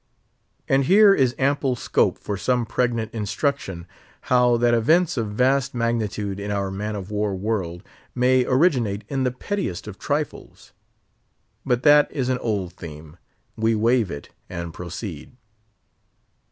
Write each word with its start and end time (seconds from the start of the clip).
And 0.67 0.85
here 0.85 1.13
is 1.13 1.35
ample 1.37 1.75
scope 1.75 2.17
for 2.17 2.35
some 2.35 2.65
pregnant 2.65 3.13
instruction, 3.13 3.85
how 4.33 4.57
that 4.57 4.73
events 4.73 5.15
of 5.15 5.27
vast 5.27 5.75
magnitude 5.75 6.39
in 6.39 6.49
our 6.49 6.71
man 6.71 6.95
of 6.95 7.11
war 7.11 7.35
world 7.35 7.83
may 8.15 8.43
originate 8.43 9.03
in 9.09 9.25
the 9.25 9.31
pettiest 9.31 9.87
of 9.87 9.99
trifles. 9.99 10.73
But 11.63 11.83
that 11.83 12.11
is 12.11 12.29
an 12.29 12.39
old 12.39 12.73
theme; 12.73 13.17
we 13.55 13.75
waive 13.75 14.09
it, 14.09 14.29
and 14.49 14.73
proceed. 14.73 15.33